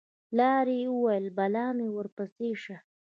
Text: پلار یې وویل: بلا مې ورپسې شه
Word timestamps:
پلار 0.29 0.65
یې 0.79 0.85
وویل: 0.93 1.25
بلا 1.37 1.67
مې 1.77 1.87
ورپسې 1.91 2.49
شه 2.61 2.77